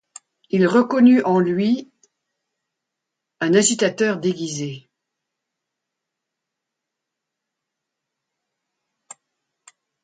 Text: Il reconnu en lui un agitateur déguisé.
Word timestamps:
Il 0.49 0.65
reconnu 0.65 1.21
en 1.25 1.37
lui 1.39 1.91
un 3.39 3.53
agitateur 3.53 4.17
déguisé. 4.19 4.89